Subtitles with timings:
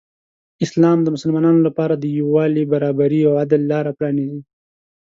[0.65, 4.41] اسلام د مسلمانانو لپاره د یو والي، برابري او عدل لاره پرانیزي.